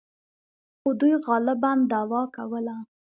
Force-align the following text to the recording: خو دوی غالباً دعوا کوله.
خو 0.79 0.89
دوی 0.99 1.13
غالباً 1.27 1.71
دعوا 1.91 2.21
کوله. 2.35 2.75